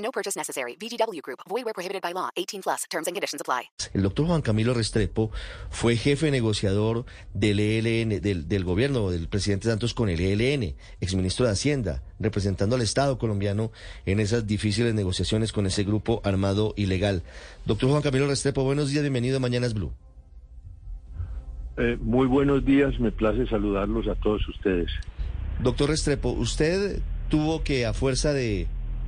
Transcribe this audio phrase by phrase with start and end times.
[0.00, 0.76] No purchase necessary.
[0.76, 1.40] VGW Group.
[1.48, 2.30] Void where prohibited by law.
[2.36, 2.84] 18 plus.
[2.90, 3.70] Terms and conditions apply.
[3.94, 5.30] El doctor Juan Camilo Restrepo
[5.70, 7.04] fue jefe negociador
[7.34, 12.76] del ELN, del, del gobierno del presidente Santos con el ELN, exministro de Hacienda, representando
[12.76, 13.72] al Estado colombiano
[14.06, 17.22] en esas difíciles negociaciones con ese grupo armado ilegal.
[17.66, 19.92] Doctor Juan Camilo Restrepo, buenos días, bienvenido a Mañanas Blue.
[21.76, 24.90] Eh, muy buenos días, me place saludarlos a todos ustedes.
[25.60, 28.66] Doctor Restrepo, usted tuvo que a fuerza de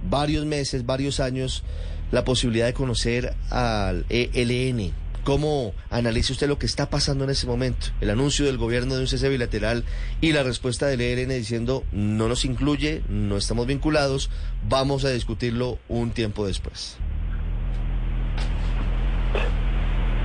[0.09, 1.65] varios meses, varios años,
[2.11, 4.93] la posibilidad de conocer al ELN.
[5.25, 7.87] ¿Cómo analiza usted lo que está pasando en ese momento?
[8.01, 9.85] El anuncio del gobierno de un cese bilateral
[10.21, 14.31] y la respuesta del ELN diciendo no nos incluye, no estamos vinculados,
[14.69, 16.99] vamos a discutirlo un tiempo después.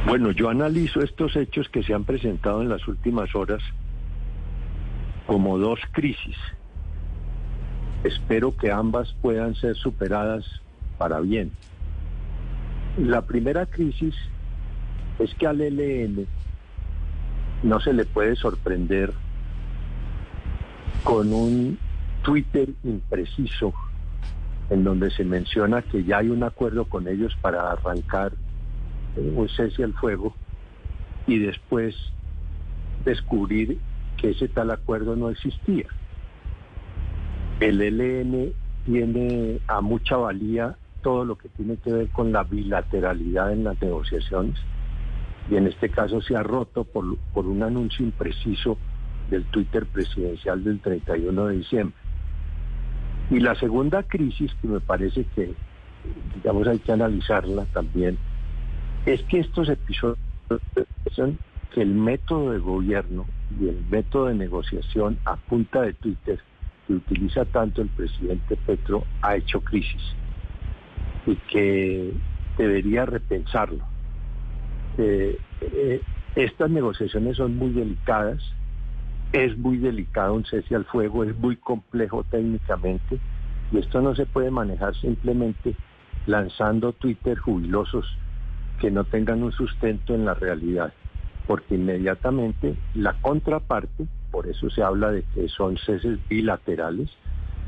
[0.08, 3.62] Bueno, yo analizo estos hechos que se han presentado en las últimas horas
[5.28, 6.38] como dos crisis.
[8.08, 10.46] Espero que ambas puedan ser superadas
[10.98, 11.52] para bien.
[12.98, 14.16] La primera crisis
[15.20, 16.26] es que al ELN
[17.64, 19.12] no se le puede sorprender
[21.04, 21.78] con un
[22.24, 23.74] Twitter impreciso
[24.70, 28.32] en donde se menciona que ya hay un acuerdo con ellos para arrancar
[29.18, 30.34] un cese al fuego
[31.28, 31.94] y después
[33.04, 33.80] descubrir
[34.16, 35.88] que ese tal acuerdo no existía.
[37.60, 38.54] El ELN
[38.86, 43.82] tiene a mucha valía todo lo que tiene que ver con la bilateralidad en las
[43.82, 44.56] negociaciones
[45.50, 48.78] y en este caso se ha roto por, por un anuncio impreciso
[49.32, 51.96] del Twitter presidencial del 31 de diciembre.
[53.32, 55.54] Y la segunda crisis que me parece que,
[56.36, 58.18] digamos, hay que analizarla también,
[59.06, 60.18] es que estos episodios
[61.12, 61.40] son
[61.74, 63.26] que el método de gobierno
[63.60, 66.40] y el método de negociación a punta de Twitter
[66.88, 70.02] que utiliza tanto el presidente Petro ha hecho crisis
[71.26, 72.14] y que
[72.58, 73.84] debería repensarlo.
[74.98, 76.02] Eh, eh,
[76.36, 78.42] estas negociaciones son muy delicadas,
[79.34, 83.20] es muy delicado un cese al fuego, es muy complejo técnicamente
[83.72, 85.76] y esto no se puede manejar simplemente
[86.26, 88.06] lanzando Twitter jubilosos
[88.80, 90.94] que no tengan un sustento en la realidad,
[91.48, 97.10] porque inmediatamente la contraparte, por eso se habla de que son ceses bilaterales,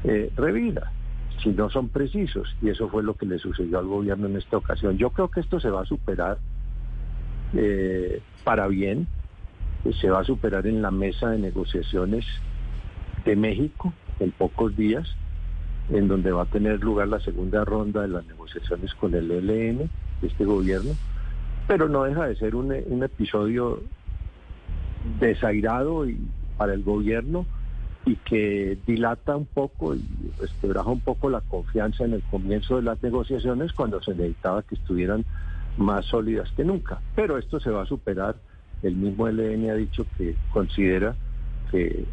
[0.03, 0.91] eh, revira,
[1.41, 4.57] si no son precisos, y eso fue lo que le sucedió al gobierno en esta
[4.57, 4.96] ocasión.
[4.96, 6.38] Yo creo que esto se va a superar
[7.56, 9.07] eh, para bien,
[10.00, 12.24] se va a superar en la mesa de negociaciones
[13.25, 15.07] de México en pocos días,
[15.90, 19.90] en donde va a tener lugar la segunda ronda de las negociaciones con el ELN
[20.22, 20.91] este gobierno,
[21.68, 23.81] pero no deja de ser un episodio
[25.19, 26.19] desairado y
[26.59, 27.45] para el gobierno
[28.05, 30.03] y que dilata un poco y
[30.39, 34.75] resquebraja un poco la confianza en el comienzo de las negociaciones cuando se necesitaba que
[34.75, 35.23] estuvieran
[35.77, 36.99] más sólidas que nunca.
[37.15, 38.35] Pero esto se va a superar.
[38.83, 41.15] El mismo LN ha dicho que considera
[41.71, 42.03] que,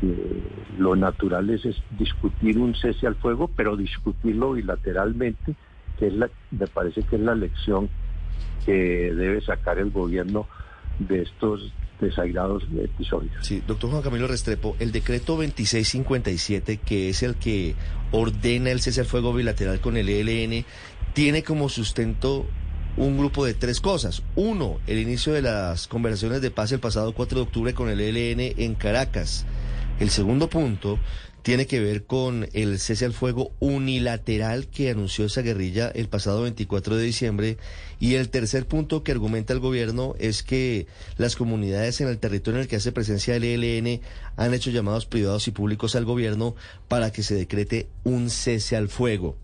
[0.00, 0.42] que
[0.78, 5.54] lo natural es, es discutir un cese al fuego, pero discutirlo bilateralmente
[5.98, 7.88] que es la, me parece que es la lección
[8.64, 10.46] que debe sacar el gobierno
[10.98, 13.32] de estos desairados episodios.
[13.40, 17.74] Sí, doctor Juan Camilo Restrepo, el decreto 2657, que es el que
[18.12, 20.64] ordena el cese al fuego bilateral con el ELN,
[21.14, 22.46] tiene como sustento
[22.96, 24.22] un grupo de tres cosas.
[24.34, 28.00] Uno, el inicio de las conversaciones de paz el pasado 4 de octubre con el
[28.00, 29.46] ELN en Caracas.
[30.00, 30.98] El segundo punto
[31.46, 36.42] tiene que ver con el cese al fuego unilateral que anunció esa guerrilla el pasado
[36.42, 37.56] 24 de diciembre.
[38.00, 40.88] Y el tercer punto que argumenta el gobierno es que
[41.18, 44.00] las comunidades en el territorio en el que hace presencia el ELN
[44.34, 46.56] han hecho llamados privados y públicos al gobierno
[46.88, 49.36] para que se decrete un cese al fuego.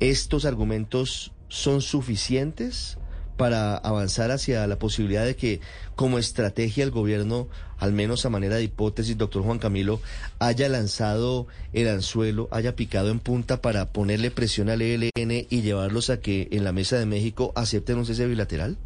[0.00, 2.98] ¿Estos argumentos son suficientes?
[3.38, 5.60] Para avanzar hacia la posibilidad de que
[5.94, 7.48] como estrategia el gobierno,
[7.78, 10.00] al menos a manera de hipótesis, doctor Juan Camilo,
[10.40, 15.10] haya lanzado el anzuelo, haya picado en punta para ponerle presión al ELN
[15.48, 18.76] y llevarlos a que en la mesa de México acepten un cese bilateral?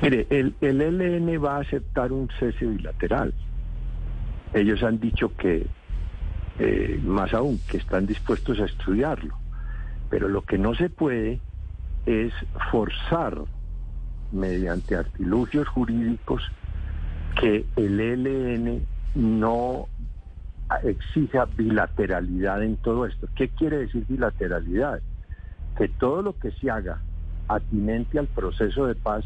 [0.00, 3.34] Mire, el, el ELN va a aceptar un cese bilateral.
[4.54, 5.66] Ellos han dicho que
[6.60, 9.36] eh, más aún, que están dispuestos a estudiarlo.
[10.08, 11.40] Pero lo que no se puede
[12.06, 12.32] es
[12.70, 13.38] forzar
[14.32, 16.42] mediante artilugios jurídicos
[17.40, 18.82] que el ELN
[19.14, 19.86] no
[20.84, 23.28] exija bilateralidad en todo esto.
[23.34, 25.00] ¿Qué quiere decir bilateralidad?
[25.76, 27.00] Que todo lo que se haga
[27.48, 29.24] atinente al proceso de paz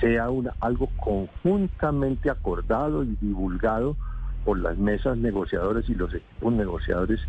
[0.00, 3.96] sea una, algo conjuntamente acordado y divulgado
[4.44, 7.20] por las mesas negociadoras y los equipos negociadores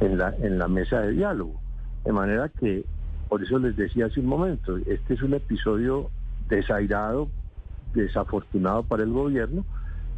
[0.00, 1.60] en la, en la mesa de diálogo.
[2.04, 2.84] De manera que,
[3.28, 6.10] por eso les decía hace un momento, este es un episodio
[6.48, 7.28] desairado,
[7.94, 9.64] desafortunado para el gobierno,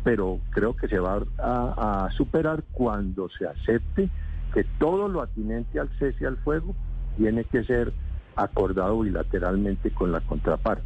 [0.05, 4.09] pero creo que se va a, superar cuando se acepte
[4.55, 6.75] que todo lo atinente al cese al fuego
[7.17, 7.93] tiene que ser
[8.37, 10.85] acordado bilateralmente con la contraparte.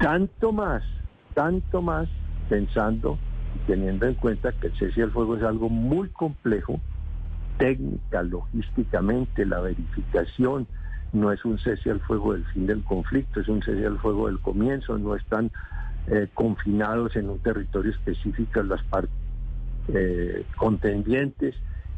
[0.00, 0.82] Tanto más,
[1.34, 2.08] tanto más
[2.48, 3.18] pensando
[3.54, 6.80] y teniendo en cuenta que el cese al fuego es algo muy complejo,
[7.58, 10.66] técnica, logísticamente, la verificación,
[11.12, 14.28] no es un cese al fuego del fin del conflicto, es un cese al fuego
[14.28, 15.50] del comienzo, no están
[16.08, 19.14] eh, confinados en un territorio específico las partes
[19.88, 21.54] eh, contendientes.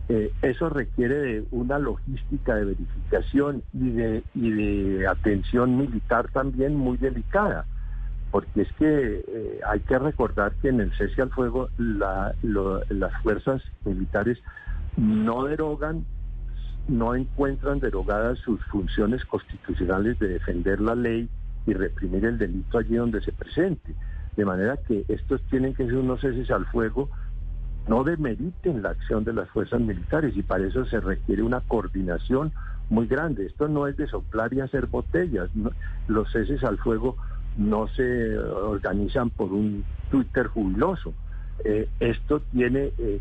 [0.08, 6.75] Eh, eso requiere de una logística de verificación y de, y de atención militar también
[6.75, 7.64] muy delicada,
[8.31, 14.38] porque es que hay que recordar que en el cese al fuego las fuerzas militares
[14.96, 16.05] no derogan
[16.88, 21.28] no encuentran derogadas sus funciones constitucionales de defender la ley
[21.66, 23.94] y reprimir el delito allí donde se presente.
[24.36, 27.08] De manera que estos tienen que ser unos ceses al fuego,
[27.88, 32.52] no demeriten la acción de las fuerzas militares y para eso se requiere una coordinación
[32.90, 33.46] muy grande.
[33.46, 35.50] Esto no es de soplar y hacer botellas.
[36.08, 37.16] los ceses al fuego
[37.56, 41.14] no se organizan por un Twitter jubiloso.
[41.64, 43.20] Eh, esto tiene eh,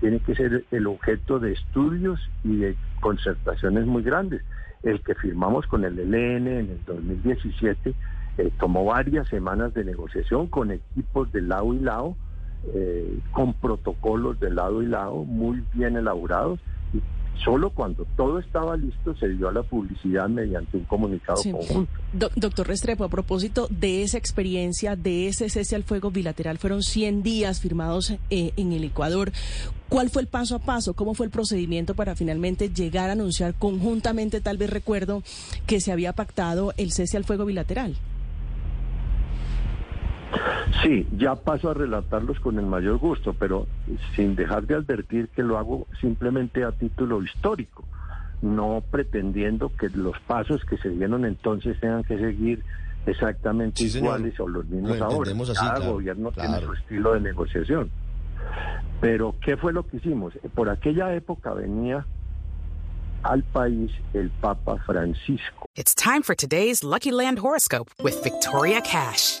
[0.00, 4.42] tiene que ser el objeto de estudios y de concertaciones muy grandes.
[4.82, 7.94] El que firmamos con el ELN en el 2017
[8.36, 12.16] eh, tomó varias semanas de negociación con equipos de lado y lado,
[12.74, 16.60] eh, con protocolos de lado y lado muy bien elaborados
[17.42, 21.92] Solo cuando todo estaba listo se dio a la publicidad mediante un comunicado conjunto.
[22.36, 27.22] doctor Restrepo, a propósito de esa experiencia, de ese cese al fuego bilateral, fueron 100
[27.22, 29.32] días firmados eh, en el Ecuador.
[29.88, 30.94] ¿Cuál fue el paso a paso?
[30.94, 35.22] ¿Cómo fue el procedimiento para finalmente llegar a anunciar conjuntamente, tal vez recuerdo,
[35.66, 37.96] que se había pactado el cese al fuego bilateral?
[40.82, 43.66] Sí, ya paso a relatarlos con el mayor gusto, pero
[44.14, 47.84] sin dejar de advertir que lo hago simplemente a título histórico,
[48.42, 52.62] no pretendiendo que los pasos que se dieron entonces tengan que seguir
[53.06, 55.32] exactamente iguales o los mismos ahora.
[55.54, 57.90] Cada gobierno tiene su estilo de negociación.
[59.00, 60.34] Pero, ¿qué fue lo que hicimos?
[60.54, 62.06] Por aquella época venía
[63.22, 65.66] al país el Papa Francisco.
[65.76, 69.40] It's time for today's Lucky Land horoscope with Victoria Cash.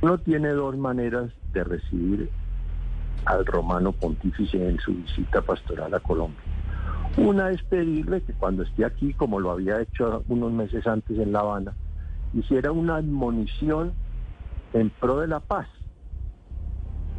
[0.00, 2.30] Uno tiene dos maneras de recibir
[3.24, 6.40] al romano pontífice en su visita pastoral a Colombia.
[7.16, 11.32] Una es pedirle que cuando esté aquí, como lo había hecho unos meses antes en
[11.32, 11.74] La Habana,
[12.34, 13.94] hiciera una admonición
[14.72, 15.68] en pro de la paz.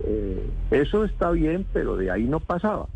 [0.03, 2.87] Eh, eso está bien, pero de ahí no pasaba.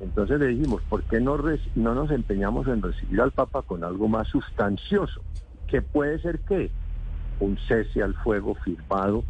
[0.00, 1.38] Entonces le dijimos, ¿por qué no,
[1.74, 5.22] no nos empeñamos en recibir al Papa con algo más sustancioso?
[5.68, 6.70] ¿Qué puede ser qué?
[7.40, 9.24] Un cese al fuego firmado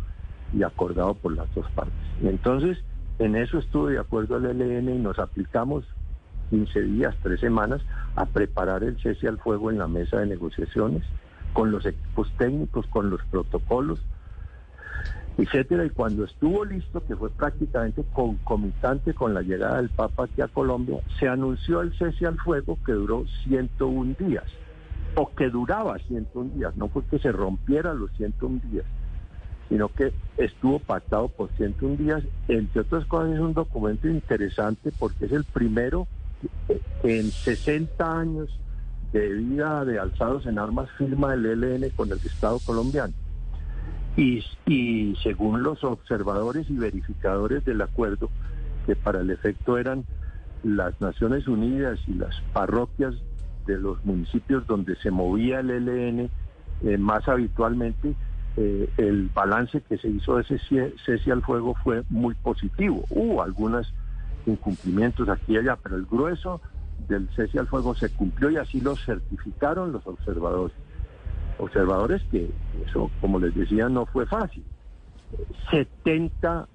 [0.52, 1.94] y acordado por las dos partes.
[2.22, 2.78] Entonces,
[3.18, 5.84] en eso estuve de acuerdo al ELN y nos aplicamos
[6.50, 7.82] 15 días, 3 semanas,
[8.14, 11.02] a preparar el cese al fuego en la mesa de negociaciones,
[11.52, 14.00] con los equipos técnicos, con los protocolos,
[15.38, 15.84] etcétera.
[15.84, 20.48] Y cuando estuvo listo, que fue prácticamente concomitante con la llegada del Papa aquí a
[20.48, 24.44] Colombia, se anunció el cese al fuego que duró 101 días
[25.16, 28.84] o que duraba 101 días, no fue que se rompiera los 101 días,
[29.68, 32.22] sino que estuvo pactado por 101 días.
[32.48, 36.06] Entre otras cosas es un documento interesante porque es el primero
[37.02, 38.60] en 60 años
[39.12, 43.14] de vida de alzados en armas firma el ELN con el Estado colombiano.
[44.18, 48.28] Y, y según los observadores y verificadores del acuerdo,
[48.84, 50.04] que para el efecto eran
[50.62, 53.14] las Naciones Unidas y las parroquias
[53.66, 56.30] de los municipios donde se movía el ELN
[56.82, 58.14] eh, más habitualmente,
[58.56, 63.04] eh, el balance que se hizo de ese cese al fuego fue muy positivo.
[63.10, 63.92] Hubo algunos
[64.46, 66.60] incumplimientos aquí y allá, pero el grueso
[67.08, 70.76] del cese al fuego se cumplió y así lo certificaron los observadores.
[71.58, 72.50] Observadores que,
[72.86, 74.64] eso, como les decía, no fue fácil.
[75.70, 76.68] 70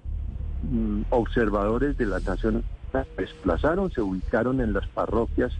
[0.70, 2.64] mm, observadores de la nación
[3.16, 5.52] desplazaron, se ubicaron en las parroquias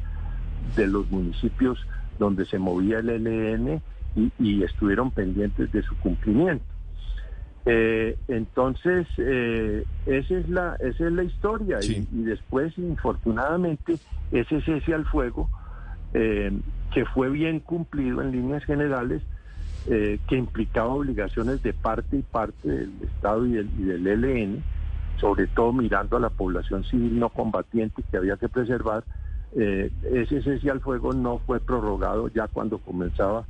[0.76, 1.78] de los municipios
[2.18, 3.80] donde se movía el LN
[4.38, 6.64] y, estuvieron pendientes de su cumplimiento.
[7.64, 13.96] Eh, entonces, eh, esa, es la, esa es la historia y, después, infortunadamente,
[14.32, 15.48] ese cese al fuego,
[16.14, 16.52] eh,
[16.92, 19.22] que fue bien cumplido en líneas generales,
[19.84, 24.62] que implicaba obligaciones de parte y parte del Estado y del, y del ELN,
[25.20, 29.02] sobre todo mirando a la población civil no combatiente que había que preservar,
[29.54, 33.44] ese cese al fuego no fue prorrogado ya cuando comenzaba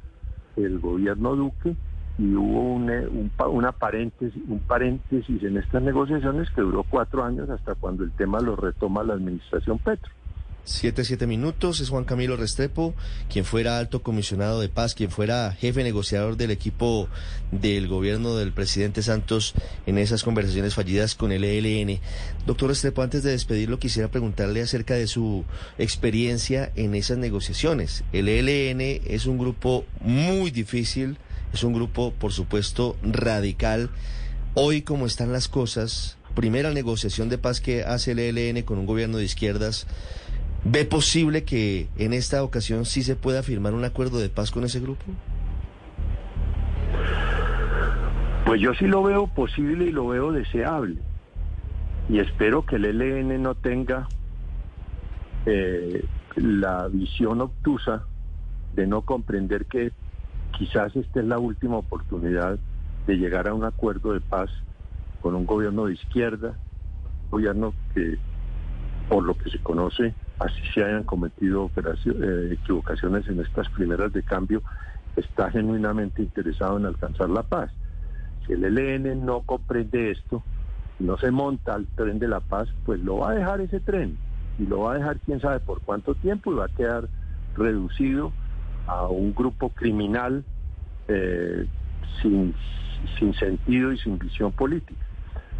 [0.56, 1.76] el gobierno Duque
[2.18, 3.08] y hubo un, eh,
[3.48, 8.40] una paréntesis, un paréntesis en estas negociaciones que duró cuatro años hasta cuando el tema
[8.40, 10.10] lo retoma la administración Petro.
[10.64, 12.94] Siete, siete minutos, es Juan Camilo Restrepo,
[13.28, 17.08] quien fuera alto comisionado de paz, quien fuera jefe negociador del equipo
[17.50, 19.54] del gobierno del presidente Santos
[19.86, 21.98] en esas conversaciones fallidas con el ELN.
[22.46, 25.44] Doctor Restrepo, antes de despedirlo, quisiera preguntarle acerca de su
[25.78, 28.04] experiencia en esas negociaciones.
[28.12, 31.18] El ELN es un grupo muy difícil,
[31.52, 33.90] es un grupo, por supuesto, radical.
[34.54, 38.86] Hoy, como están las cosas, primera negociación de paz que hace el ELN con un
[38.86, 39.88] gobierno de izquierdas,
[40.64, 44.62] ¿Ve posible que en esta ocasión sí se pueda firmar un acuerdo de paz con
[44.62, 45.04] ese grupo?
[48.46, 50.98] Pues yo sí lo veo posible y lo veo deseable.
[52.08, 54.08] Y espero que el ELN no tenga
[55.46, 56.04] eh,
[56.36, 58.04] la visión obtusa
[58.74, 59.92] de no comprender que
[60.56, 62.58] quizás esta es la última oportunidad
[63.06, 64.50] de llegar a un acuerdo de paz
[65.20, 66.56] con un gobierno de izquierda,
[67.24, 68.18] un gobierno que,
[69.08, 70.14] por lo que se conoce,
[70.44, 74.62] así se hayan cometido eh, equivocaciones en estas primeras de cambio,
[75.16, 77.70] está genuinamente interesado en alcanzar la paz.
[78.46, 80.42] Si el ELN no comprende esto,
[80.98, 84.16] no se monta al tren de la paz, pues lo va a dejar ese tren
[84.58, 87.08] y lo va a dejar quién sabe por cuánto tiempo y va a quedar
[87.56, 88.32] reducido
[88.86, 90.44] a un grupo criminal
[91.08, 91.66] eh,
[92.20, 92.54] sin,
[93.18, 95.04] sin sentido y sin visión política.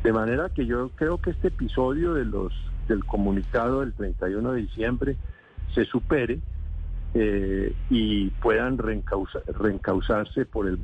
[0.03, 2.53] De manera que yo creo que este episodio de los
[2.92, 5.16] del comunicado del 31 de diciembre
[5.75, 6.38] se supere
[7.14, 10.78] eh, y puedan reencauzarse por el,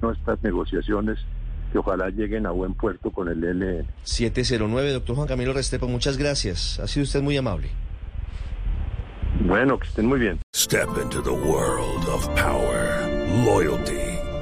[0.00, 1.18] nuestras negociaciones
[1.72, 3.86] que ojalá lleguen a buen puerto con el ELN.
[4.02, 6.80] 709, doctor Juan Camilo Restrepo, muchas gracias.
[6.80, 7.68] Ha sido usted muy amable.
[9.40, 10.38] Bueno, que estén muy bien.
[10.56, 13.06] Step into the world of power,
[13.44, 14.07] loyalty.